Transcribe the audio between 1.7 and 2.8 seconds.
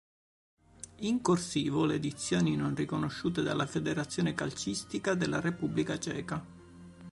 le edizioni non